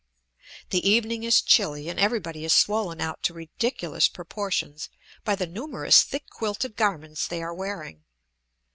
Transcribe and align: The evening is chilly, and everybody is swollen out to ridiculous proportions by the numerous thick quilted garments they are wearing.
The 0.71 0.89
evening 0.89 1.21
is 1.21 1.43
chilly, 1.43 1.87
and 1.87 1.99
everybody 1.99 2.43
is 2.43 2.53
swollen 2.55 2.99
out 2.99 3.21
to 3.21 3.35
ridiculous 3.35 4.07
proportions 4.07 4.89
by 5.23 5.35
the 5.35 5.45
numerous 5.45 6.01
thick 6.01 6.27
quilted 6.31 6.75
garments 6.75 7.27
they 7.27 7.43
are 7.43 7.53
wearing. 7.53 8.03